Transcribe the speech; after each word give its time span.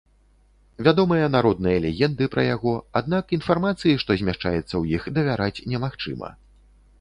Вядомыя 0.85 1.25
народныя 1.35 1.81
легенды 1.83 2.27
пра 2.35 2.45
яго, 2.55 2.73
аднак 3.01 3.35
інфармацыі, 3.37 3.99
што 4.05 4.17
змяшчаецца 4.23 4.63
ў 4.63 4.83
іх, 4.97 5.07
давяраць 5.19 5.63
немагчыма. 5.75 6.35